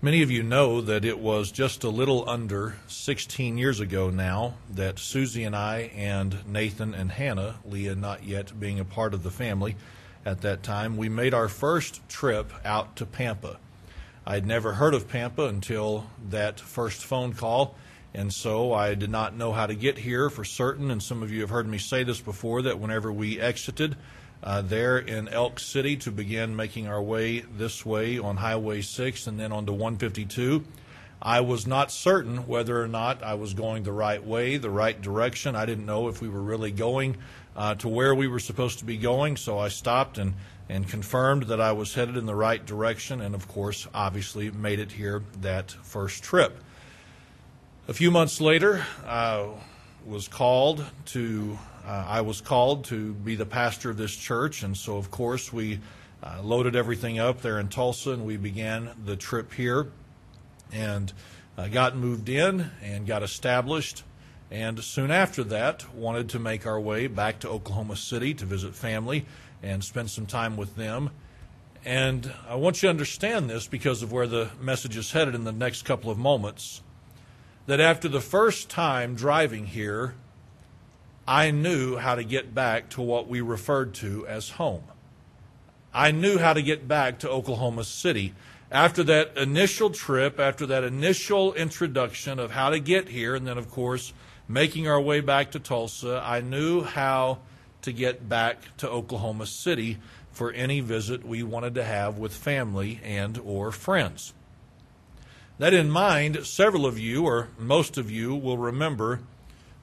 [0.00, 4.54] Many of you know that it was just a little under 16 years ago now
[4.70, 9.24] that Susie and I and Nathan and Hannah, Leah not yet being a part of
[9.24, 9.74] the family
[10.24, 13.58] at that time, we made our first trip out to Pampa.
[14.24, 17.74] I had never heard of Pampa until that first phone call,
[18.14, 20.92] and so I did not know how to get here for certain.
[20.92, 23.96] And some of you have heard me say this before that whenever we exited,
[24.42, 29.26] uh, there in Elk City to begin making our way this way on Highway 6
[29.26, 30.64] and then onto 152.
[31.20, 35.00] I was not certain whether or not I was going the right way, the right
[35.00, 35.56] direction.
[35.56, 37.16] I didn't know if we were really going
[37.56, 40.34] uh, to where we were supposed to be going, so I stopped and,
[40.68, 44.78] and confirmed that I was headed in the right direction, and of course, obviously, made
[44.78, 46.62] it here that first trip.
[47.88, 49.48] A few months later, I
[50.06, 51.58] was called to
[51.88, 55.50] uh, I was called to be the pastor of this church, and so of course
[55.50, 55.80] we
[56.22, 59.90] uh, loaded everything up there in Tulsa, and we began the trip here,
[60.70, 61.10] and
[61.56, 64.02] uh, got moved in and got established,
[64.50, 68.74] and soon after that wanted to make our way back to Oklahoma City to visit
[68.74, 69.24] family
[69.62, 71.08] and spend some time with them.
[71.86, 75.44] And I want you to understand this because of where the message is headed in
[75.44, 76.82] the next couple of moments.
[77.64, 80.14] That after the first time driving here,
[81.28, 84.84] I knew how to get back to what we referred to as home.
[85.92, 88.32] I knew how to get back to Oklahoma City.
[88.70, 93.58] After that initial trip, after that initial introduction of how to get here, and then,
[93.58, 94.14] of course,
[94.48, 97.40] making our way back to Tulsa, I knew how
[97.82, 99.98] to get back to Oklahoma City
[100.32, 104.32] for any visit we wanted to have with family and or friends.
[105.58, 109.20] That in mind, several of you or most of you will remember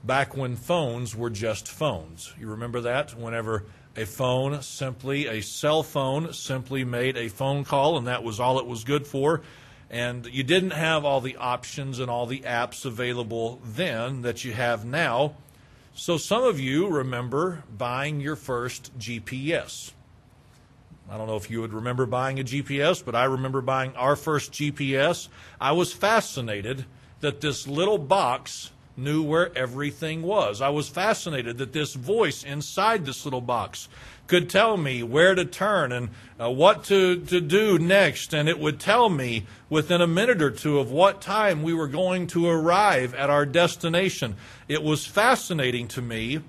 [0.05, 2.33] back when phones were just phones.
[2.39, 3.17] You remember that?
[3.17, 8.39] Whenever a phone simply, a cell phone simply made a phone call, and that was
[8.39, 9.41] all it was good for.
[9.89, 14.53] And you didn't have all the options and all the apps available then that you
[14.53, 15.35] have now.
[15.93, 19.93] So some of you remember buying your first GPS.
[21.09, 24.15] I don't know if you would remember buying a GPS, but I remember buying our
[24.15, 25.29] first GPS.
[25.61, 26.85] I was fascinated
[27.21, 30.61] that this little box knew where everything was.
[30.61, 33.89] I was fascinated that this voice inside this little box
[34.27, 38.33] could tell me where to turn and uh, what to, to do next.
[38.33, 41.87] And it would tell me within a minute or two of what time we were
[41.87, 44.35] going to arrive at our destination.
[44.67, 46.41] It was fascinating to me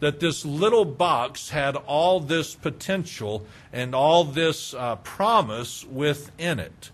[0.00, 6.90] that this little box had all this potential and all this uh, promise within it.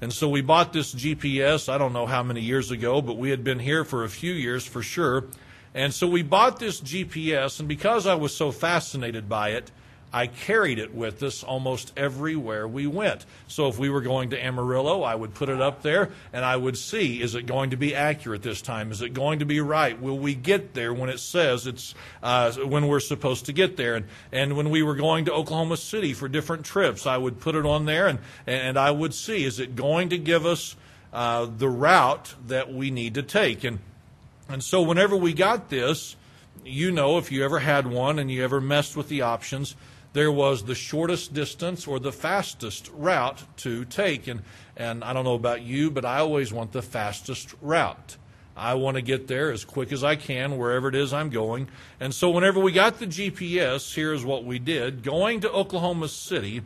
[0.00, 3.30] And so we bought this GPS, I don't know how many years ago, but we
[3.30, 5.24] had been here for a few years for sure.
[5.74, 9.70] And so we bought this GPS, and because I was so fascinated by it,
[10.12, 13.24] I carried it with us almost everywhere we went.
[13.46, 16.56] So if we were going to Amarillo, I would put it up there and I
[16.56, 18.90] would see is it going to be accurate this time?
[18.90, 20.00] Is it going to be right?
[20.00, 23.94] Will we get there when it says it's uh, when we're supposed to get there?
[23.94, 27.54] And, and when we were going to Oklahoma City for different trips, I would put
[27.54, 30.74] it on there and, and I would see is it going to give us
[31.12, 33.62] uh, the route that we need to take?
[33.62, 33.78] And,
[34.48, 36.16] and so whenever we got this,
[36.64, 39.76] you know, if you ever had one and you ever messed with the options,
[40.12, 44.26] there was the shortest distance or the fastest route to take.
[44.26, 44.42] And,
[44.76, 48.16] and I don't know about you, but I always want the fastest route.
[48.56, 51.68] I want to get there as quick as I can wherever it is I'm going.
[52.00, 55.02] And so whenever we got the GPS, here's what we did.
[55.02, 56.62] Going to Oklahoma City,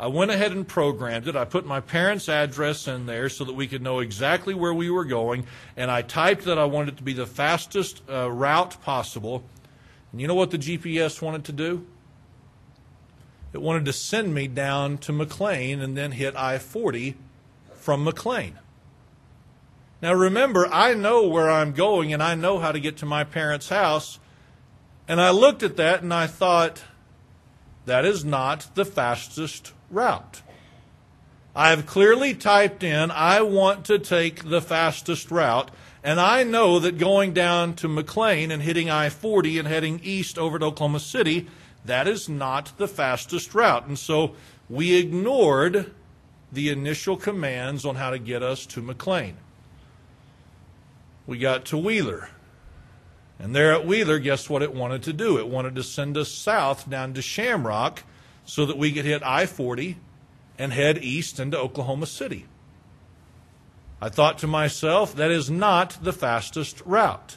[0.00, 1.34] I went ahead and programmed it.
[1.34, 4.88] I put my parents' address in there so that we could know exactly where we
[4.88, 5.44] were going.
[5.76, 9.42] And I typed that I wanted it to be the fastest uh, route possible.
[10.12, 11.84] And you know what the GPS wanted to do?
[13.52, 17.16] It wanted to send me down to McLean and then hit I 40
[17.74, 18.58] from McLean.
[20.00, 23.24] Now remember, I know where I'm going and I know how to get to my
[23.24, 24.18] parents' house.
[25.08, 26.84] And I looked at that and I thought,
[27.86, 30.42] that is not the fastest route.
[31.56, 35.70] I have clearly typed in, I want to take the fastest route.
[36.04, 40.38] And I know that going down to McLean and hitting I 40 and heading east
[40.38, 41.48] over to Oklahoma City
[41.84, 43.86] that is not the fastest route.
[43.86, 44.34] And so
[44.68, 45.92] we ignored
[46.52, 49.36] the initial commands on how to get us to McLean.
[51.26, 52.30] We got to Wheeler.
[53.38, 55.38] And there at Wheeler, guess what it wanted to do?
[55.38, 58.02] It wanted to send us south down to Shamrock
[58.44, 59.98] so that we could hit I 40
[60.58, 62.46] and head east into Oklahoma City.
[64.00, 67.36] I thought to myself, that is not the fastest route.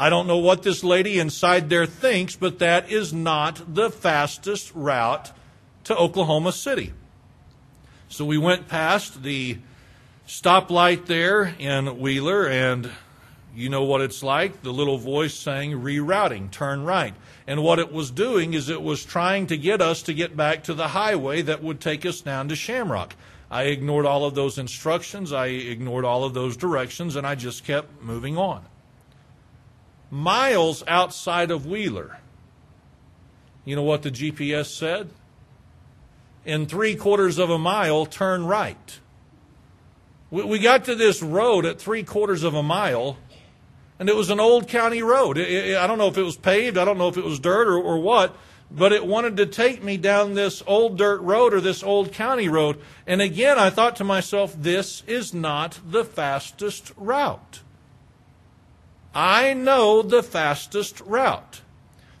[0.00, 4.72] I don't know what this lady inside there thinks, but that is not the fastest
[4.74, 5.30] route
[5.84, 6.94] to Oklahoma City.
[8.08, 9.58] So we went past the
[10.26, 12.90] stoplight there in Wheeler, and
[13.54, 17.12] you know what it's like the little voice saying rerouting, turn right.
[17.46, 20.64] And what it was doing is it was trying to get us to get back
[20.64, 23.14] to the highway that would take us down to Shamrock.
[23.50, 27.64] I ignored all of those instructions, I ignored all of those directions, and I just
[27.64, 28.64] kept moving on.
[30.10, 32.18] Miles outside of Wheeler,
[33.64, 35.10] you know what the GPS said?
[36.44, 38.98] In three quarters of a mile, turn right.
[40.30, 43.18] We got to this road at three quarters of a mile,
[43.98, 45.38] and it was an old county road.
[45.38, 47.76] I don't know if it was paved, I don't know if it was dirt or,
[47.76, 48.36] or what,
[48.70, 52.48] but it wanted to take me down this old dirt road or this old county
[52.48, 52.80] road.
[53.06, 57.60] And again, I thought to myself, this is not the fastest route.
[59.14, 61.62] I know the fastest route.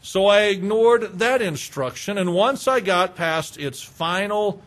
[0.02, 4.62] So I ignored that instruction, and once I got past its final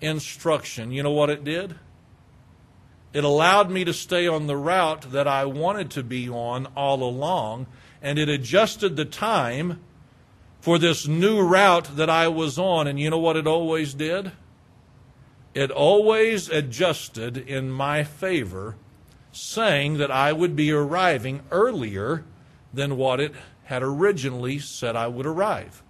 [0.00, 1.74] instruction, you know what it did?
[3.12, 7.02] It allowed me to stay on the route that I wanted to be on all
[7.02, 7.66] along,
[8.02, 9.80] and it adjusted the time
[10.60, 12.86] for this new route that I was on.
[12.86, 14.32] And you know what it always did?
[15.54, 18.76] It always adjusted in my favor,
[19.36, 22.24] saying that I would be arriving earlier
[22.72, 23.34] than what it
[23.64, 25.82] had originally said I would arrive.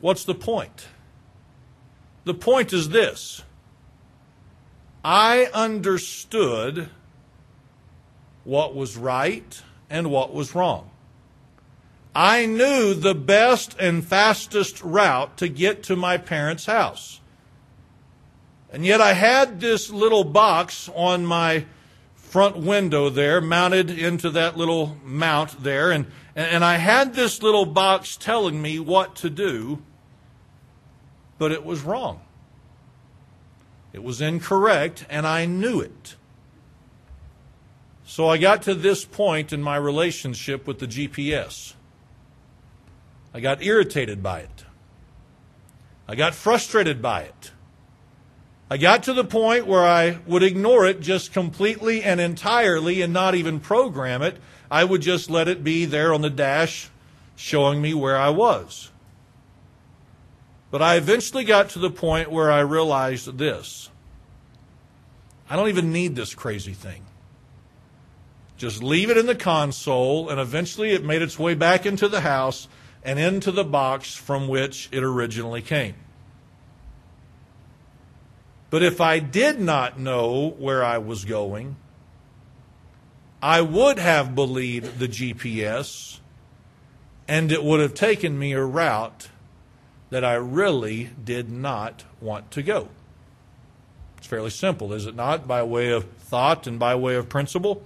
[0.00, 0.88] What's the point?
[2.24, 3.42] The point is this
[5.04, 6.88] I understood
[8.44, 10.90] what was right and what was wrong.
[12.14, 17.20] I knew the best and fastest route to get to my parents' house.
[18.74, 21.64] And yet I had this little box on my
[22.16, 27.66] front window there, mounted into that little mount there, and, and I had this little
[27.66, 29.80] box telling me what to do,
[31.38, 32.22] but it was wrong.
[33.92, 36.16] It was incorrect, and I knew it.
[38.04, 41.74] So I got to this point in my relationship with the GPS.
[43.32, 44.64] I got irritated by it.
[46.08, 47.52] I got frustrated by it.
[48.70, 53.12] I got to the point where I would ignore it just completely and entirely and
[53.12, 54.38] not even program it.
[54.70, 56.88] I would just let it be there on the dash
[57.36, 58.90] showing me where I was.
[60.70, 63.90] But I eventually got to the point where I realized this
[65.48, 67.04] I don't even need this crazy thing.
[68.56, 72.20] Just leave it in the console, and eventually it made its way back into the
[72.20, 72.66] house
[73.02, 75.94] and into the box from which it originally came.
[78.74, 81.76] But if I did not know where I was going,
[83.40, 86.18] I would have believed the GPS,
[87.28, 89.28] and it would have taken me a route
[90.10, 92.88] that I really did not want to go.
[94.18, 97.80] It's fairly simple, is it not, by way of thought and by way of principle?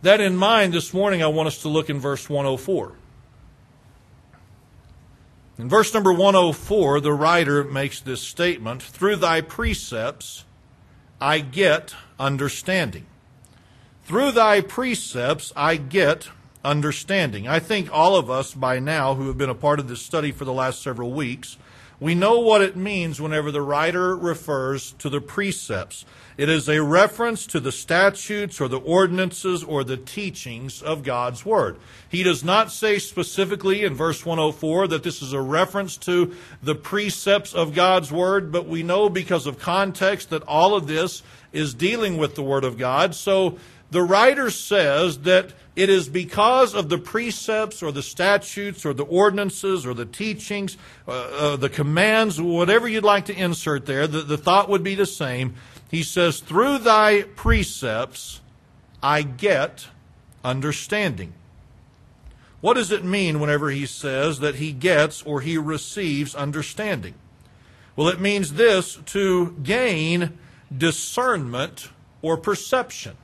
[0.00, 2.94] That in mind, this morning I want us to look in verse 104.
[5.58, 10.44] In verse number 104, the writer makes this statement Through thy precepts
[11.20, 13.06] I get understanding.
[14.04, 16.28] Through thy precepts I get
[16.64, 17.48] understanding.
[17.48, 20.30] I think all of us by now who have been a part of this study
[20.30, 21.56] for the last several weeks
[22.00, 26.04] we know what it means whenever the writer refers to the precepts.
[26.36, 31.44] It is a reference to the statutes or the ordinances or the teachings of God's
[31.44, 31.76] Word.
[32.08, 36.76] He does not say specifically in verse 104 that this is a reference to the
[36.76, 41.74] precepts of God's Word, but we know because of context that all of this is
[41.74, 43.16] dealing with the Word of God.
[43.16, 43.58] So
[43.90, 49.04] the writer says that it is because of the precepts or the statutes or the
[49.04, 54.22] ordinances or the teachings, uh, uh, the commands, whatever you'd like to insert there, the,
[54.22, 55.54] the thought would be the same.
[55.88, 58.40] He says, Through thy precepts
[59.00, 59.86] I get
[60.44, 61.32] understanding.
[62.60, 67.14] What does it mean whenever he says that he gets or he receives understanding?
[67.94, 70.40] Well, it means this to gain
[70.76, 73.16] discernment or perception.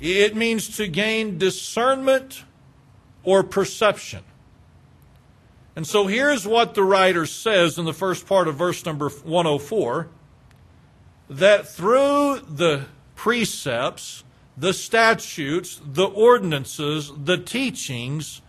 [0.00, 2.44] It means to gain discernment
[3.24, 4.22] or perception.
[5.74, 10.08] And so here's what the writer says in the first part of verse number 104
[11.30, 14.24] that through the precepts,
[14.56, 18.40] the statutes, the ordinances, the teachings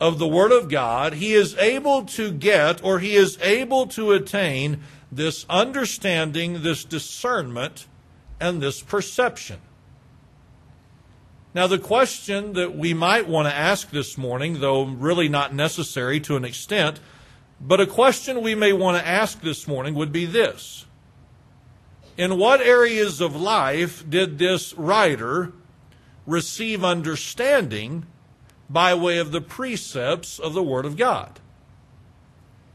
[0.00, 4.12] of the Word of God, he is able to get or he is able to
[4.12, 7.86] attain this understanding, this discernment,
[8.38, 9.58] and this perception.
[11.54, 16.20] Now, the question that we might want to ask this morning, though really not necessary
[16.20, 17.00] to an extent,
[17.60, 20.86] But a question we may want to ask this morning would be this
[22.16, 25.52] In what areas of life did this writer
[26.26, 28.06] receive understanding
[28.70, 31.40] by way of the precepts of the Word of God?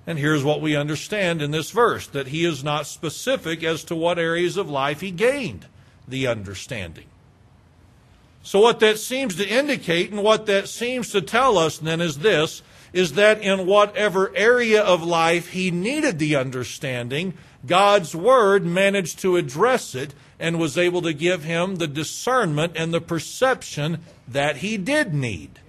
[0.05, 3.95] And here's what we understand in this verse that he is not specific as to
[3.95, 5.67] what areas of life he gained
[6.05, 7.05] the understanding.
[8.43, 12.19] So, what that seems to indicate and what that seems to tell us then is
[12.19, 17.33] this is that in whatever area of life he needed the understanding,
[17.65, 22.93] God's Word managed to address it and was able to give him the discernment and
[22.93, 25.59] the perception that he did need.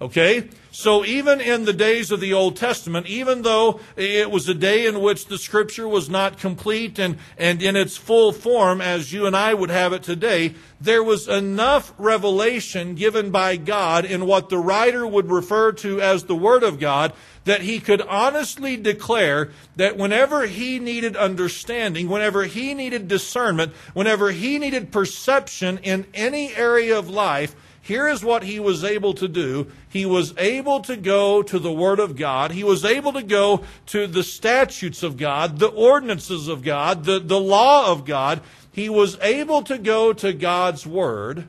[0.00, 0.48] Okay?
[0.72, 4.86] So even in the days of the Old Testament, even though it was a day
[4.86, 9.24] in which the scripture was not complete and, and in its full form as you
[9.26, 14.48] and I would have it today, there was enough revelation given by God in what
[14.48, 17.12] the writer would refer to as the Word of God
[17.44, 24.32] that he could honestly declare that whenever he needed understanding, whenever he needed discernment, whenever
[24.32, 29.28] he needed perception in any area of life, here is what he was able to
[29.28, 29.70] do.
[29.90, 32.52] He was able to go to the Word of God.
[32.52, 37.20] He was able to go to the statutes of God, the ordinances of God, the,
[37.20, 38.40] the law of God.
[38.72, 41.46] He was able to go to God's Word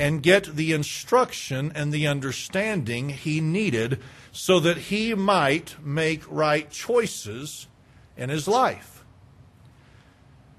[0.00, 4.00] and get the instruction and the understanding he needed
[4.32, 7.68] so that he might make right choices
[8.16, 8.97] in his life.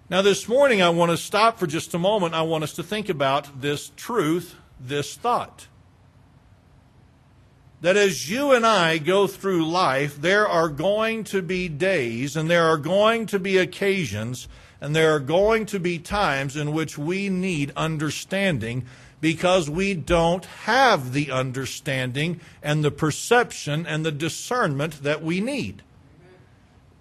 [0.09, 2.33] Now, this morning, I want to stop for just a moment.
[2.33, 5.67] I want us to think about this truth, this thought.
[7.81, 12.49] That as you and I go through life, there are going to be days and
[12.49, 14.47] there are going to be occasions
[14.81, 18.87] and there are going to be times in which we need understanding
[19.21, 25.83] because we don't have the understanding and the perception and the discernment that we need.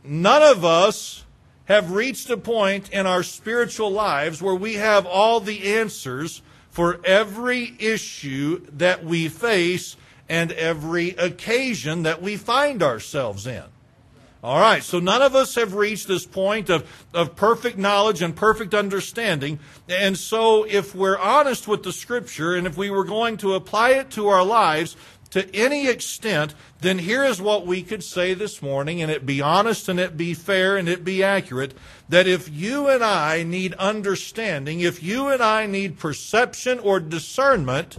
[0.04, 1.24] None of us
[1.68, 6.98] have reached a point in our spiritual lives where we have all the answers for
[7.04, 9.96] every issue that we face
[10.28, 13.64] and every occasion that we find ourselves in.
[14.42, 18.36] All right, so none of us have reached this point of, of perfect knowledge and
[18.36, 19.58] perfect understanding.
[19.88, 23.90] And so, if we're honest with the Scripture and if we were going to apply
[23.90, 24.96] it to our lives,
[25.30, 29.42] to any extent, then here is what we could say this morning, and it be
[29.42, 31.74] honest and it be fair and it be accurate
[32.08, 37.98] that if you and I need understanding, if you and I need perception or discernment,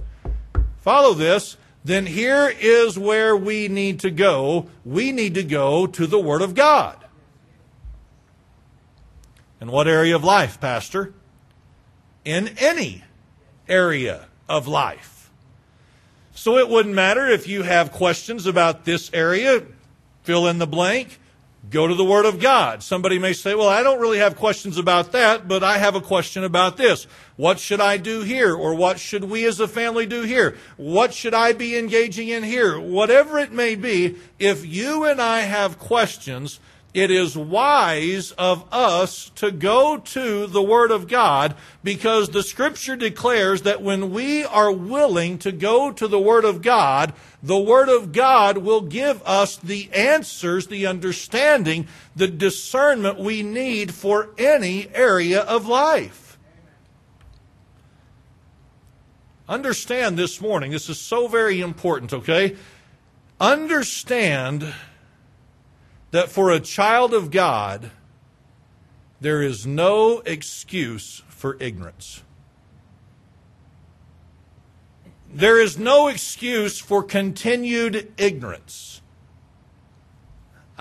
[0.81, 4.67] follow this, then here is where we need to go.
[4.83, 6.97] We need to go to the Word of God.
[9.61, 11.13] In what area of life, Pastor?
[12.25, 13.03] In any
[13.67, 15.18] area of life.
[16.39, 19.61] So it wouldn't matter if you have questions about this area,
[20.23, 21.19] fill in the blank,
[21.69, 22.81] go to the Word of God.
[22.81, 26.01] Somebody may say, well, I don't really have questions about that, but I have a
[26.01, 27.07] question about this.
[27.35, 28.55] What should I do here?
[28.55, 30.55] Or what should we as a family do here?
[30.77, 32.79] What should I be engaging in here?
[32.79, 36.61] Whatever it may be, if you and I have questions,
[36.93, 42.95] it is wise of us to go to the Word of God because the Scripture
[42.95, 47.89] declares that when we are willing to go to the Word of God, the Word
[47.89, 54.89] of God will give us the answers, the understanding, the discernment we need for any
[54.95, 56.37] area of life.
[59.47, 62.55] Understand this morning, this is so very important, okay?
[63.39, 64.73] Understand
[66.11, 67.91] that for a child of God,
[69.21, 72.23] there is no excuse for ignorance.
[75.31, 78.98] There is no excuse for continued ignorance.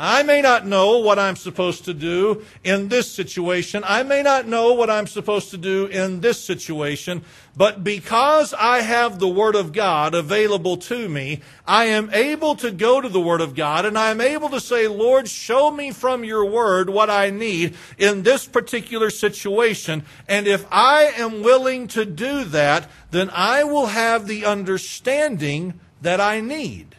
[0.01, 3.83] I may not know what I'm supposed to do in this situation.
[3.85, 7.25] I may not know what I'm supposed to do in this situation.
[7.57, 12.71] But because I have the Word of God available to me, I am able to
[12.71, 15.91] go to the Word of God and I am able to say, Lord, show me
[15.91, 20.05] from your Word what I need in this particular situation.
[20.29, 26.21] And if I am willing to do that, then I will have the understanding that
[26.21, 26.95] I need.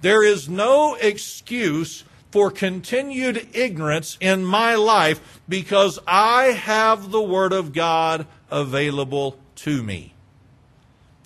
[0.00, 7.52] There is no excuse for continued ignorance in my life because I have the Word
[7.52, 10.14] of God available to me.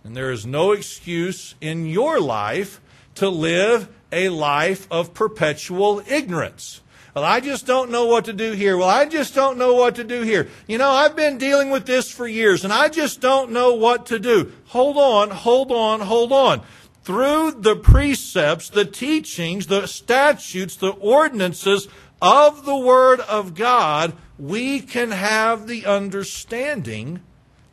[0.04, 2.80] And there is no excuse in your life
[3.14, 6.80] to live a life of perpetual ignorance.
[7.14, 8.76] Well, I just don't know what to do here.
[8.76, 10.48] Well, I just don't know what to do here.
[10.66, 14.06] You know, I've been dealing with this for years and I just don't know what
[14.06, 14.52] to do.
[14.66, 16.62] Hold on, hold on, hold on
[17.06, 21.86] through the precepts, the teachings, the statutes, the ordinances
[22.20, 27.20] of the Word of God, we can have the understanding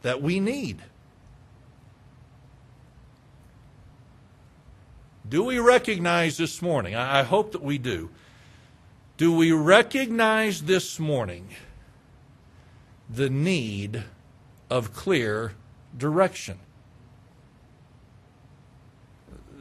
[0.04, 0.84] that we need.
[5.28, 6.94] Do we recognize this morning?
[6.94, 8.12] I hope that we do.
[9.18, 11.48] Do we recognize this morning
[13.10, 14.04] the need
[14.70, 15.54] of clear
[15.98, 16.60] direction?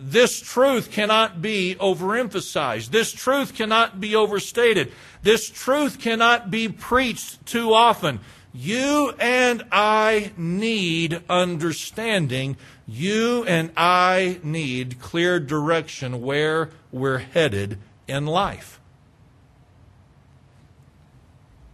[0.04, 2.90] This truth cannot be overemphasized.
[2.90, 4.92] This truth cannot be overstated.
[5.22, 8.18] This truth cannot be preached too often.
[8.52, 12.56] You and I need understanding.
[12.86, 17.78] You and I need clear direction where we're headed
[18.08, 18.80] in life.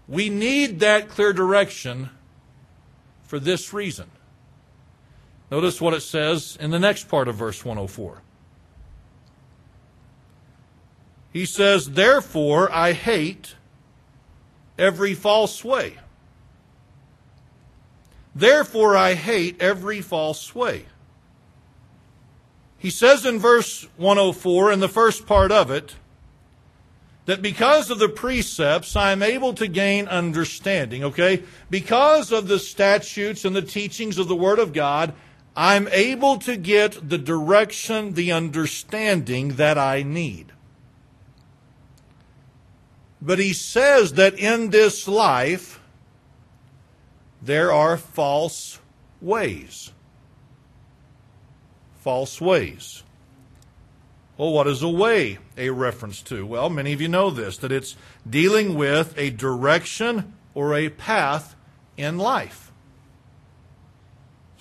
[0.07, 2.11] We need that clear direction
[3.25, 4.11] for this reason.
[5.51, 8.23] Notice what it says in the next part of verse 104.
[11.33, 13.55] He says, Therefore I hate
[14.79, 15.99] every false way.
[18.35, 20.87] Therefore I hate every false way.
[22.79, 25.97] He says in verse 104, in the first part of it,
[27.25, 31.43] that because of the precepts, I am able to gain understanding, okay?
[31.69, 35.13] Because of the statutes and the teachings of the Word of God,
[35.61, 40.53] I'm able to get the direction, the understanding that I need.
[43.21, 45.81] But he says that in this life,
[47.43, 48.79] there are false
[49.21, 49.91] ways.
[52.03, 53.03] False ways.
[54.37, 56.47] Well, what is a way a reference to?
[56.47, 57.97] Well, many of you know this, that it's
[58.31, 61.57] dealing with a direction or a path
[61.97, 62.68] in life.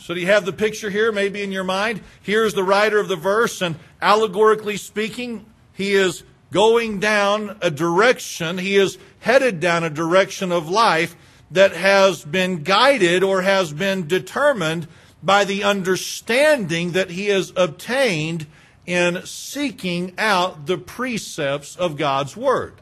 [0.07, 1.99] So do you have the picture here, maybe in your mind?
[2.21, 8.57] Here's the writer of the verse, and allegorically speaking, he is going down a direction,
[8.57, 11.17] he is headed down a direction of life
[11.51, 14.87] that has been guided or has been determined
[15.21, 18.47] by the understanding that he has obtained
[18.85, 22.75] in seeking out the precepts of God's Word.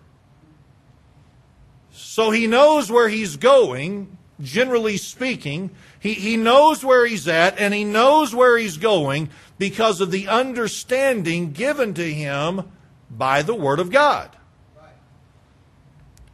[1.92, 5.72] So he knows where he's going, generally speaking,
[6.06, 10.28] he, he knows where he's at and he knows where he's going because of the
[10.28, 12.72] understanding given to him
[13.10, 14.30] by the Word of God.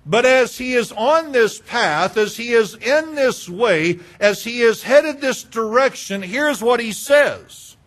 [0.06, 4.62] But as he is on this path, as he is in this way, as he
[4.62, 7.78] is headed this direction, here's what he says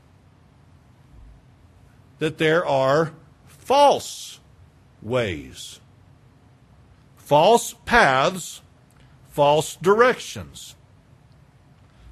[2.19, 3.13] that there are
[3.47, 4.41] false
[5.03, 5.81] ways,
[7.17, 8.63] false paths,
[9.29, 10.77] false directions.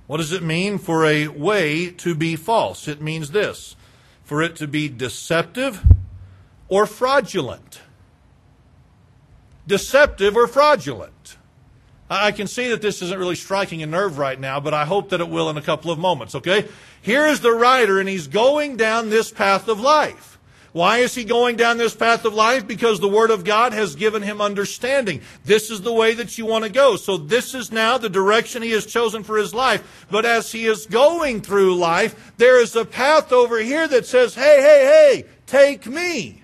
[0.07, 2.89] What does it mean for a way to be false?
[2.89, 3.77] It means this
[4.25, 5.85] for it to be deceptive
[6.69, 7.83] or fraudulent.
[9.67, 11.37] Deceptive or fraudulent.
[12.09, 15.11] I can see that this isn't really striking a nerve right now, but I hope
[15.11, 16.69] that it will in a couple of moments, okay?
[17.01, 20.32] Here's the writer, and he's going down this path of life.
[20.73, 22.67] Why is he going down this path of life?
[22.67, 25.21] Because the Word of God has given him understanding.
[25.45, 26.97] This is the way that you want to go.
[26.97, 30.07] So this is now the direction he has chosen for his life.
[30.11, 34.35] But as he is going through life, there is a path over here that says,
[34.35, 36.42] hey, hey, hey, take me.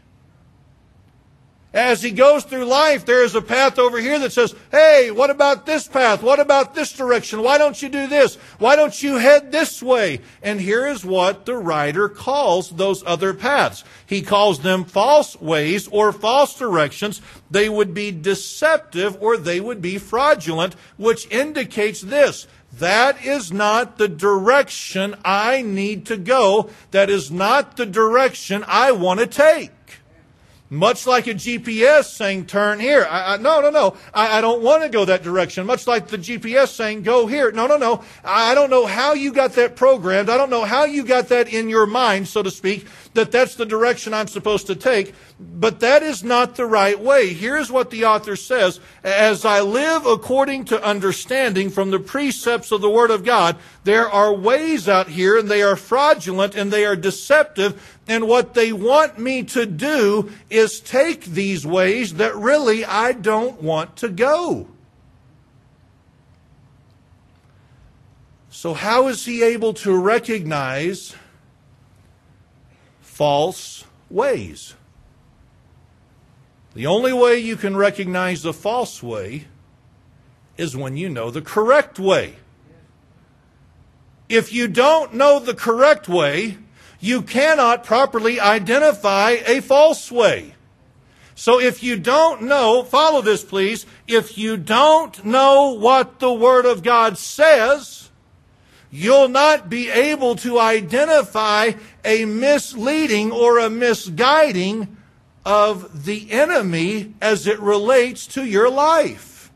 [1.74, 5.28] As he goes through life, there is a path over here that says, hey, what
[5.28, 6.22] about this path?
[6.22, 7.42] What about this direction?
[7.42, 8.36] Why don't you do this?
[8.58, 10.22] Why don't you head this way?
[10.42, 13.84] And here is what the writer calls those other paths.
[14.06, 17.20] He calls them false ways or false directions.
[17.50, 22.46] They would be deceptive or they would be fraudulent, which indicates this.
[22.72, 26.70] That is not the direction I need to go.
[26.92, 29.72] That is not the direction I want to take.
[30.70, 33.06] Much like a GPS saying, turn here.
[33.08, 33.96] I, I, no, no, no.
[34.12, 35.64] I, I don't want to go that direction.
[35.64, 37.50] Much like the GPS saying, go here.
[37.50, 38.04] No, no, no.
[38.22, 40.28] I don't know how you got that programmed.
[40.28, 43.54] I don't know how you got that in your mind, so to speak, that that's
[43.54, 45.14] the direction I'm supposed to take.
[45.40, 47.32] But that is not the right way.
[47.32, 48.80] Here's what the author says.
[49.04, 54.08] As I live according to understanding from the precepts of the Word of God, there
[54.08, 57.98] are ways out here and they are fraudulent and they are deceptive.
[58.06, 63.62] And what they want me to do is take these ways that really I don't
[63.62, 64.68] want to go.
[68.50, 71.14] So, how is he able to recognize
[73.18, 74.74] false ways?
[76.74, 79.48] The only way you can recognize the false way
[80.56, 82.36] is when you know the correct way.
[84.28, 86.58] If you don't know the correct way,
[87.00, 90.54] you cannot properly identify a false way.
[91.34, 96.66] So if you don't know, follow this please, if you don't know what the Word
[96.66, 98.07] of God says,
[98.90, 101.72] you'll not be able to identify
[102.04, 104.96] a misleading or a misguiding
[105.44, 109.50] of the enemy as it relates to your life.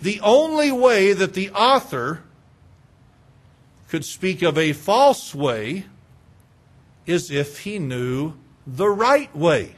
[0.00, 2.22] The only way that the author
[3.88, 5.84] could speak of a false way
[7.06, 8.34] is if he knew
[8.66, 9.74] the right way.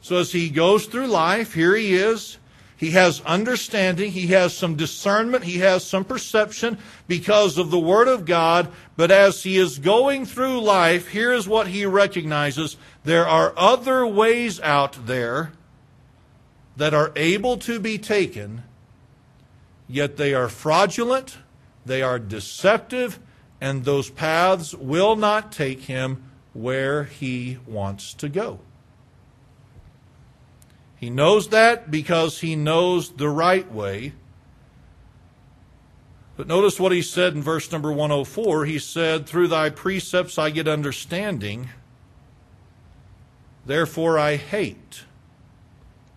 [0.00, 2.38] So as he goes through life, here he is.
[2.78, 4.12] He has understanding.
[4.12, 5.42] He has some discernment.
[5.42, 8.68] He has some perception because of the Word of God.
[8.96, 12.76] But as he is going through life, here's what he recognizes.
[13.02, 15.50] There are other ways out there
[16.76, 18.62] that are able to be taken,
[19.88, 21.38] yet they are fraudulent,
[21.84, 23.18] they are deceptive,
[23.60, 28.60] and those paths will not take him where he wants to go.
[30.98, 34.12] He knows that because he knows the right way.
[36.36, 38.64] But notice what he said in verse number 104.
[38.64, 41.70] He said, Through thy precepts I get understanding.
[43.64, 45.04] Therefore I hate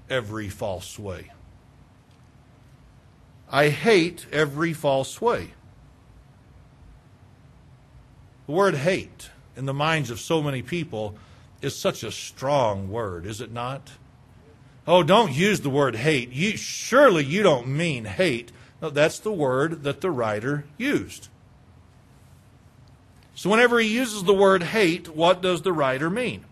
[0.10, 1.32] every false way.
[3.50, 5.52] I hate every false way.
[8.48, 11.15] The word hate in the minds of so many people
[11.62, 13.91] is such a strong word, is it not?
[14.88, 16.32] Oh, don't use the word hate.
[16.32, 18.52] You, surely you don't mean hate.
[18.82, 21.28] No, that's the word that the writer used.
[23.36, 26.46] So whenever he uses the word hate, what does the writer mean?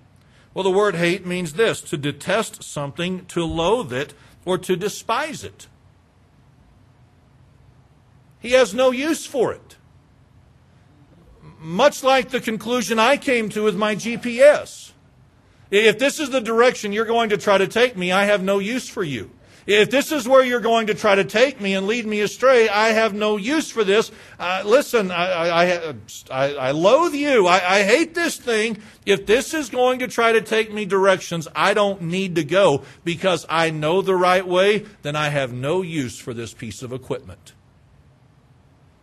[0.53, 4.13] Well, the word hate means this to detest something, to loathe it,
[4.45, 5.67] or to despise it.
[8.39, 9.75] He has no use for it.
[11.59, 14.91] Much like the conclusion I came to with my GPS.
[15.71, 18.59] If this is the direction you're going to try to take me, I have no
[18.59, 19.31] use for you.
[19.69, 22.67] If this is where you're going to try to take me and lead me astray,
[22.67, 24.11] I have no use for this.
[24.39, 25.93] Uh, listen, I, I,
[26.31, 27.45] I, I, loathe you.
[27.45, 28.79] I, I hate this thing.
[29.05, 32.83] If this is going to try to take me directions I don't need to go
[33.03, 36.91] because I know the right way, then I have no use for this piece of
[36.91, 37.53] equipment.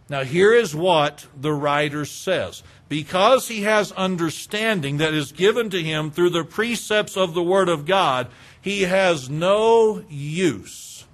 [0.08, 2.64] Now, here is what the writer says.
[2.88, 7.68] Because he has understanding that is given to him through the precepts of the Word
[7.68, 8.28] of God,
[8.60, 11.04] he has no use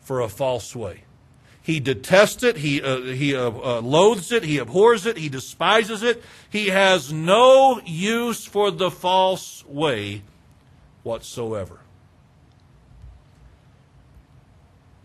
[0.00, 1.04] for a false way.
[1.62, 6.02] He detests it, he, uh, he uh, uh, loathes it, he abhors it, he despises
[6.02, 6.22] it.
[6.50, 10.22] He has no use for the false way
[11.04, 11.78] whatsoever.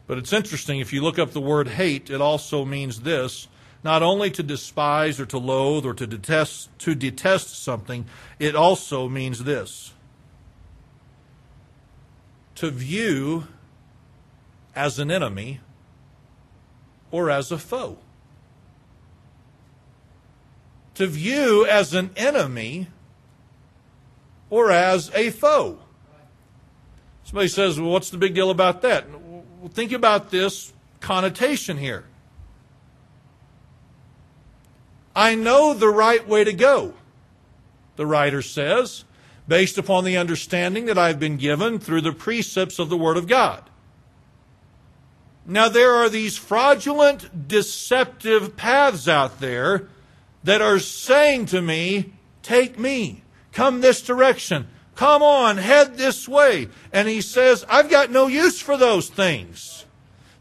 [0.07, 3.47] But it's interesting, if you look up the word hate, it also means this
[3.83, 8.05] not only to despise or to loathe or to detest, to detest something,
[8.39, 9.93] it also means this
[12.55, 13.47] to view
[14.75, 15.59] as an enemy
[17.11, 17.99] or as a foe.
[20.95, 22.87] To view as an enemy
[24.49, 25.77] or as a foe.
[27.23, 29.05] Somebody says, well, what's the big deal about that?
[29.11, 32.05] Well, think about this connotation here.
[35.17, 36.93] I know the right way to go,
[37.95, 39.03] the writer says,
[39.47, 43.27] based upon the understanding that I've been given through the precepts of the Word of
[43.27, 43.67] God.
[45.43, 49.87] Now, there are these fraudulent, deceptive paths out there
[50.43, 56.67] that are saying to me, Take me, come this direction, come on, head this way.
[56.93, 59.76] And he says, I've got no use for those things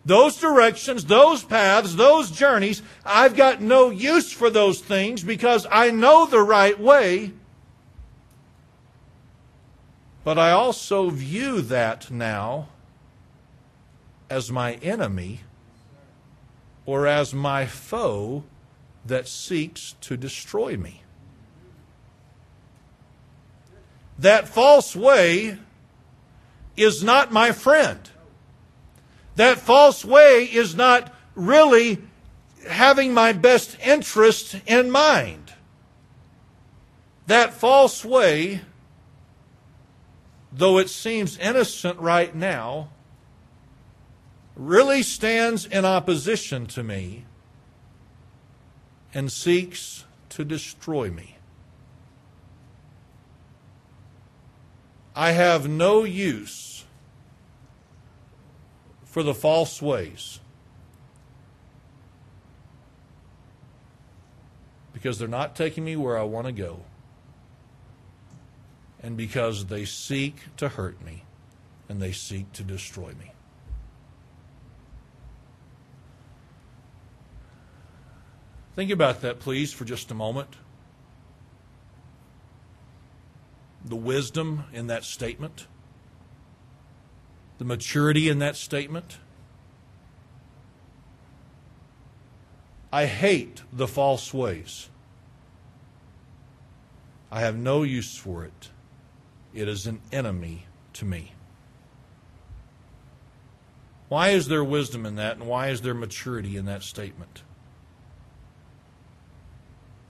[0.06, 5.90] those directions, those paths, those journeys, I've got no use for those things because I
[5.90, 7.32] know the right way.
[10.22, 12.68] But I also view that now
[14.30, 15.40] as my enemy
[16.84, 18.44] or as my foe
[19.04, 21.02] that seeks to destroy me.
[24.20, 25.58] That false way
[26.76, 28.08] is not my friend.
[29.36, 31.98] That false way is not really
[32.68, 35.52] having my best interest in mind.
[37.26, 38.62] That false way,
[40.52, 42.90] though it seems innocent right now,
[44.56, 47.24] really stands in opposition to me
[49.12, 51.36] and seeks to destroy me.
[55.14, 56.75] I have no use
[59.16, 60.40] for the false ways.
[64.92, 66.80] because they're not taking me where I want to go,
[69.02, 71.24] and because they seek to hurt me
[71.88, 73.32] and they seek to destroy me.
[78.74, 80.56] Think about that, please, for just a moment.
[83.84, 85.66] The wisdom in that statement,
[87.58, 89.18] the maturity in that statement.
[92.92, 94.88] I hate the false ways.
[97.30, 98.70] I have no use for it.
[99.52, 101.32] It is an enemy to me.
[104.08, 107.42] Why is there wisdom in that, and why is there maturity in that statement?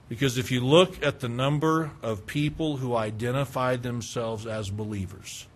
[0.07, 5.47] Because if you look at the number of people who identified themselves as believers,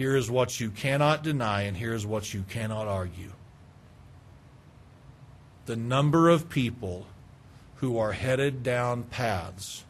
[0.00, 3.32] here is what you cannot deny, and here is what you cannot argue.
[5.66, 7.04] The number of people
[7.76, 9.84] who are headed down paths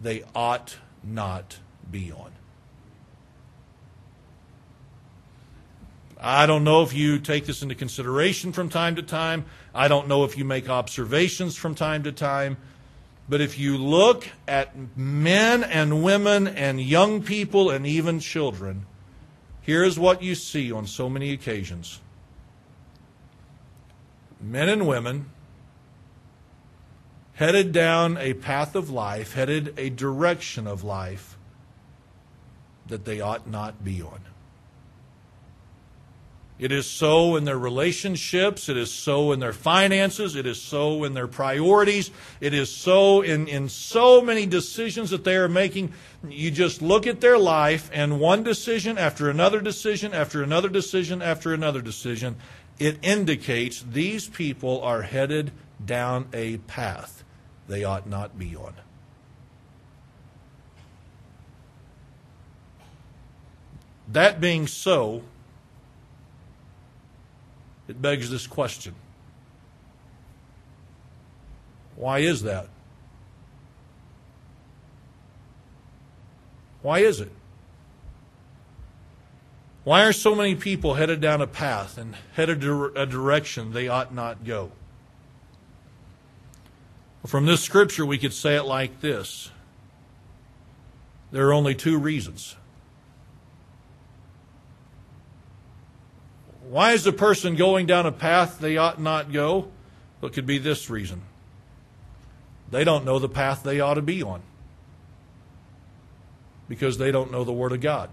[0.00, 1.58] they ought not
[1.90, 2.30] be on.
[6.20, 9.46] I don't know if you take this into consideration from time to time.
[9.74, 12.56] I don't know if you make observations from time to time.
[13.28, 18.86] But if you look at men and women and young people and even children,
[19.64, 22.00] here is what you see on so many occasions
[24.40, 25.30] men and women
[27.34, 31.36] headed down a path of life, headed a direction of life
[32.86, 34.20] that they ought not be on.
[36.56, 38.68] It is so in their relationships.
[38.68, 40.36] It is so in their finances.
[40.36, 42.12] It is so in their priorities.
[42.40, 45.92] It is so in, in so many decisions that they are making.
[46.28, 51.20] You just look at their life, and one decision after another decision after another decision
[51.22, 52.36] after another decision,
[52.78, 55.50] it indicates these people are headed
[55.84, 57.24] down a path
[57.66, 58.74] they ought not be on.
[64.06, 65.22] That being so,
[67.88, 68.94] it begs this question
[71.96, 72.68] Why is that?
[76.82, 77.32] Why is it?
[79.84, 84.14] Why are so many people headed down a path and headed a direction they ought
[84.14, 84.72] not go?
[87.26, 89.50] From this scripture, we could say it like this
[91.32, 92.54] there are only two reasons.
[96.68, 99.68] Why is a person going down a path they ought not go?
[100.20, 101.22] Well, it could be this reason
[102.70, 104.42] they don't know the path they ought to be on
[106.68, 108.10] because they don't know the Word of God.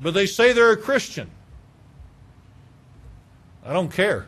[0.00, 1.30] But they say they're a Christian.
[3.64, 4.26] I don't care.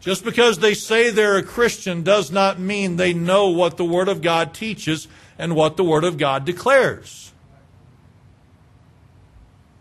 [0.00, 4.08] Just because they say they're a Christian does not mean they know what the Word
[4.08, 7.32] of God teaches and what the Word of God declares.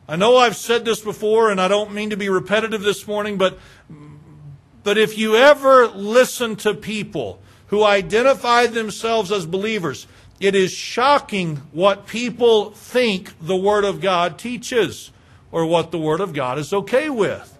[0.08, 3.38] I know I've said this before and I don't mean to be repetitive this morning,
[3.38, 3.60] but,
[4.84, 10.08] but if you ever listen to people who identify themselves as believers,
[10.40, 15.12] it is shocking what people think the Word of God teaches
[15.52, 17.57] or what the Word of God is okay with.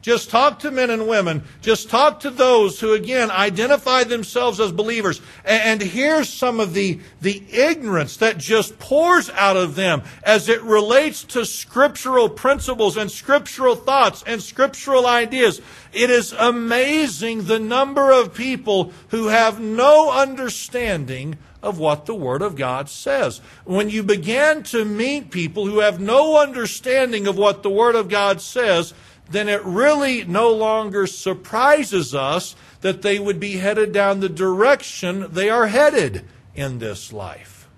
[0.00, 1.42] Just talk to men and women.
[1.60, 5.20] Just talk to those who, again, identify themselves as believers.
[5.44, 10.62] And, here's some of the, the ignorance that just pours out of them as it
[10.62, 15.60] relates to scriptural principles and scriptural thoughts and scriptural ideas.
[15.92, 22.42] It is amazing the number of people who have no understanding of what the Word
[22.42, 23.40] of God says.
[23.64, 28.08] When you begin to meet people who have no understanding of what the Word of
[28.08, 28.94] God says,
[29.30, 35.26] then it really no longer surprises us that they would be headed down the direction
[35.30, 37.68] they are headed in this life.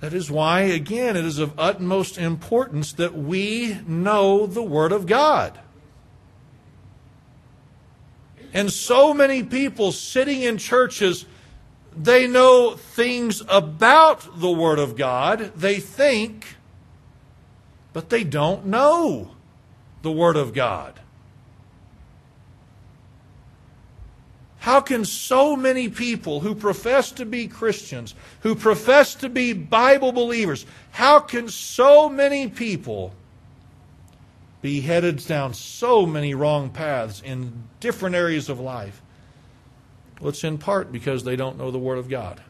[0.00, 5.06] That is why, again, it is of utmost importance that we know the Word of
[5.06, 5.58] God.
[8.54, 11.26] And so many people sitting in churches,
[11.96, 15.52] they know things about the Word of God.
[15.56, 16.57] They think
[17.98, 19.28] but they don't know
[20.02, 21.00] the Word of God.
[24.60, 30.12] How can so many people who profess to be Christians, who profess to be Bible
[30.12, 33.14] believers, how can so many people
[34.62, 39.02] be headed down so many wrong paths in different areas of life?
[40.20, 42.40] Well, it's in part because they don't know the Word of God.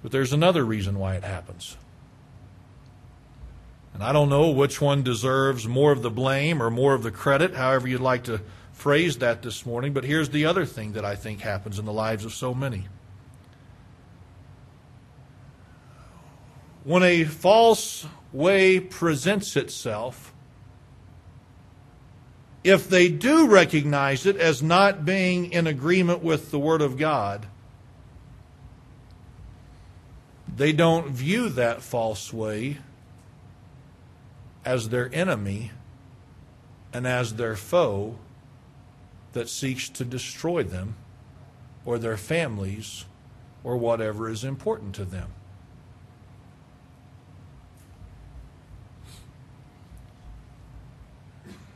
[0.00, 1.76] But there's another reason why it happens.
[3.94, 7.12] And I don't know which one deserves more of the blame or more of the
[7.12, 8.40] credit, however you'd like to
[8.72, 9.92] phrase that this morning.
[9.92, 12.88] But here's the other thing that I think happens in the lives of so many.
[16.82, 20.34] When a false way presents itself,
[22.64, 27.46] if they do recognize it as not being in agreement with the Word of God,
[30.56, 32.78] they don't view that false way
[34.64, 35.70] as their enemy
[36.92, 38.16] and as their foe
[39.32, 40.94] that seeks to destroy them
[41.84, 43.04] or their families
[43.62, 45.32] or whatever is important to them.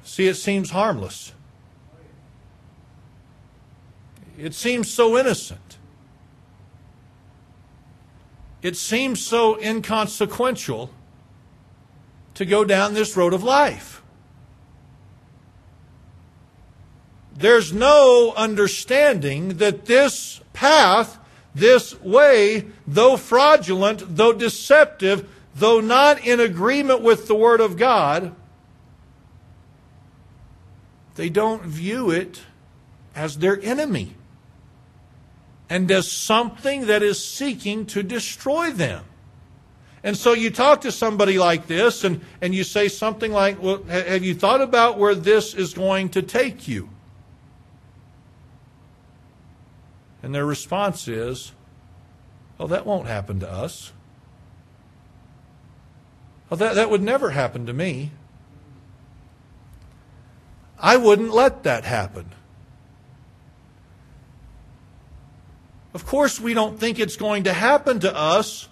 [0.02, 1.32] See, it seems harmless.
[4.38, 5.78] It seems so innocent.
[8.62, 10.90] It seems so inconsequential
[12.38, 14.00] to go down this road of life.
[17.34, 21.18] There's no understanding that this path,
[21.52, 28.36] this way, though fraudulent, though deceptive, though not in agreement with the Word of God,
[31.16, 32.42] they don't view it
[33.16, 34.14] as their enemy
[35.68, 39.07] and as something that is seeking to destroy them.
[40.02, 43.82] And so you talk to somebody like this and, and you say something like, Well,
[43.84, 46.88] have you thought about where this is going to take you?
[50.22, 51.52] And their response is,
[52.60, 53.92] Oh, that won't happen to us.
[56.50, 58.12] Oh, that, that would never happen to me.
[60.78, 62.32] I wouldn't let that happen.
[65.92, 68.68] Of course, we don't think it's going to happen to us,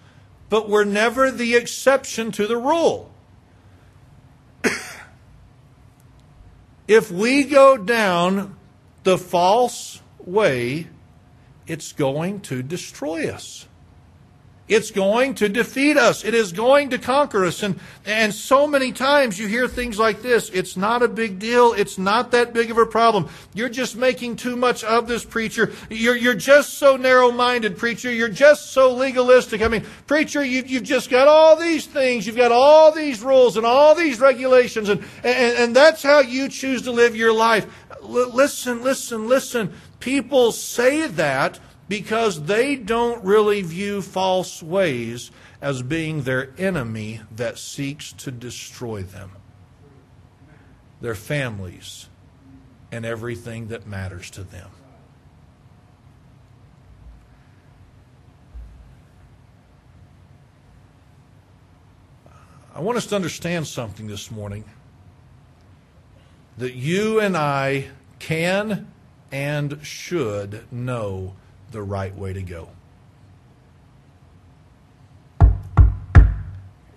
[0.48, 3.10] but we're never the exception to the rule.
[6.88, 8.56] if we go down
[9.02, 10.88] the false way,
[11.66, 13.66] it's going to destroy us.
[14.68, 16.24] It's going to defeat us.
[16.24, 17.62] It is going to conquer us.
[17.62, 20.50] And, and so many times you hear things like this.
[20.50, 21.72] It's not a big deal.
[21.72, 23.28] It's not that big of a problem.
[23.54, 25.72] You're just making too much of this preacher.
[25.88, 28.10] You're, you're just so narrow-minded, preacher.
[28.10, 29.62] You're just so legalistic.
[29.62, 32.26] I mean, preacher, you've, you've just got all these things.
[32.26, 34.88] You've got all these rules and all these regulations.
[34.88, 37.66] And, and, and that's how you choose to live your life.
[38.02, 39.72] L- listen, listen, listen.
[40.00, 47.58] People say that because they don't really view false ways as being their enemy that
[47.58, 49.30] seeks to destroy them,
[51.00, 52.08] their families,
[52.90, 54.70] and everything that matters to them.
[62.74, 64.64] I want us to understand something this morning
[66.58, 68.92] that you and I can
[69.32, 71.36] and should know
[71.76, 72.70] the right way to go.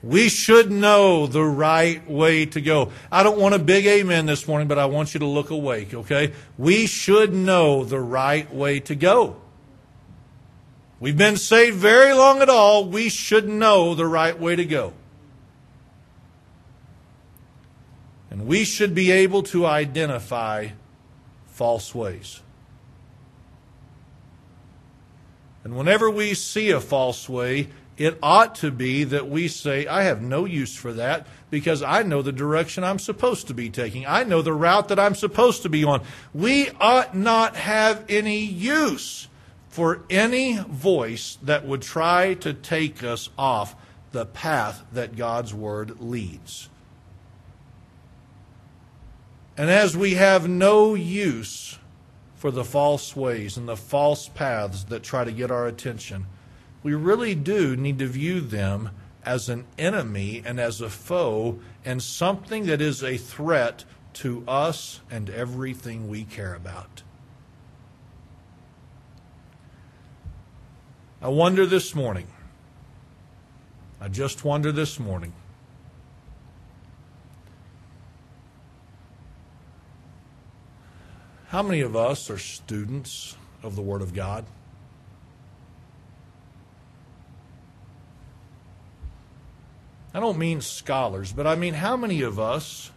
[0.02, 2.94] We should know the right way to go.
[3.12, 5.94] I don't want a big amen this morning, but I want you to look awake,
[5.94, 6.32] okay?
[6.58, 9.42] We should know the right way to go.
[11.02, 12.86] We've been saved very long at all.
[12.86, 14.94] We should know the right way to go.
[18.30, 20.70] And we should be able to identify
[21.48, 22.40] false ways.
[25.64, 30.04] And whenever we see a false way, it ought to be that we say, I
[30.04, 34.06] have no use for that because I know the direction I'm supposed to be taking.
[34.08, 36.02] I know the route that I'm supposed to be on.
[36.34, 39.28] We ought not have any use
[39.68, 43.76] for any voice that would try to take us off
[44.12, 46.70] the path that God's Word leads.
[49.58, 51.78] And as we have no use
[52.40, 56.26] for the false ways and the false paths that try to get our attention,
[56.82, 58.92] we really do need to view them
[59.26, 63.84] as an enemy and as a foe and something that is a threat
[64.14, 67.04] to us and everything we care about.
[71.22, 72.28] I wonder this morning,
[74.00, 75.34] I just wonder this morning
[81.50, 84.46] How many of us are students of the Word of God?
[90.14, 92.92] I don't mean scholars, but I mean how many of us,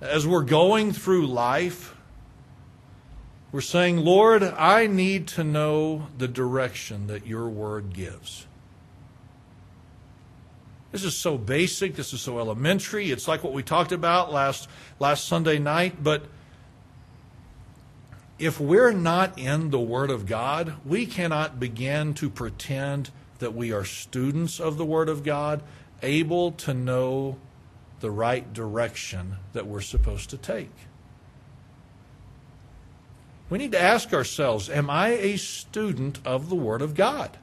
[0.00, 1.94] as we're going through life,
[3.52, 8.48] we're saying, Lord, I need to know the direction that your Word gives.
[10.90, 11.94] This is so basic.
[11.94, 13.12] This is so elementary.
[13.12, 14.68] It's like what we talked about last,
[14.98, 16.02] last Sunday night.
[16.02, 16.24] But
[18.38, 23.10] if we're not in the Word of God, we cannot begin to pretend
[23.40, 25.62] that we are students of the Word of God,
[26.02, 27.36] able to know
[28.00, 30.70] the right direction that we're supposed to take.
[33.50, 37.38] We need to ask ourselves Am I a student of the Word of God?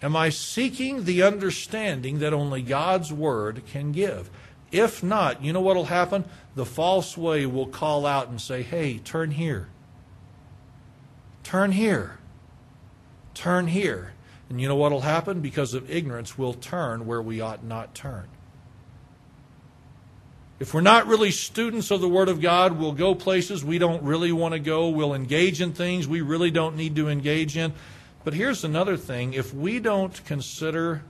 [0.00, 4.30] Am I seeking the understanding that only God's Word can give?
[4.70, 6.24] If not, you know what will happen?
[6.54, 9.68] The false way will call out and say, hey, turn here.
[11.42, 12.18] Turn here.
[13.34, 14.12] Turn here.
[14.50, 15.40] And you know what will happen?
[15.40, 18.28] Because of ignorance, we'll turn where we ought not turn.
[20.58, 24.02] If we're not really students of the Word of God, we'll go places we don't
[24.02, 24.88] really want to go.
[24.88, 27.72] We'll engage in things we really don't need to engage in.
[28.24, 31.02] But here's another thing if we don't consider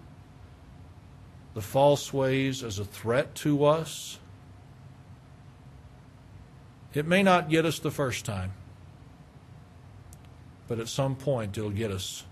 [1.58, 4.20] the false ways as a threat to us,
[6.94, 8.52] it may not get us the first time,
[10.68, 12.22] but at some point it'll get us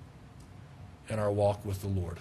[1.09, 2.20] in our walk with the Lord.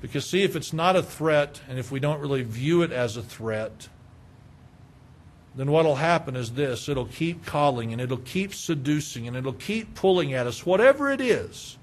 [0.00, 3.16] Because, see, if it's not a threat, and if we don't really view it as
[3.16, 3.88] a threat,
[5.56, 9.52] then what will happen is this it'll keep calling and it'll keep seducing and it'll
[9.52, 11.77] keep pulling at us, whatever it is.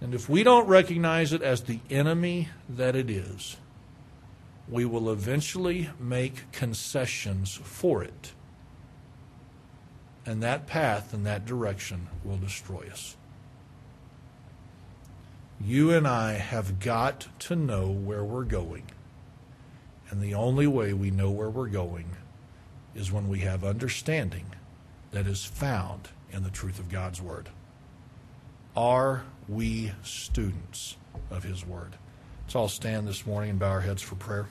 [0.00, 3.56] And if we don't recognize it as the enemy that it is,
[4.68, 8.32] we will eventually make concessions for it.
[10.24, 13.16] And that path and that direction will destroy us.
[15.60, 18.84] You and I have got to know where we're going.
[20.08, 22.06] And the only way we know where we're going
[22.94, 24.46] is when we have understanding
[25.10, 27.50] that is found in the truth of God's Word.
[28.76, 30.96] Are we students
[31.30, 31.96] of His Word?
[32.44, 34.46] Let's all stand this morning and bow our heads for prayer.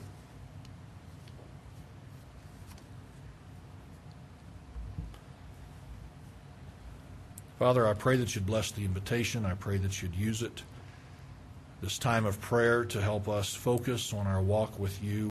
[7.58, 9.44] Father, I pray that you'd bless the invitation.
[9.44, 10.62] I pray that you'd use it,
[11.82, 15.18] this time of prayer, to help us focus on our walk with you.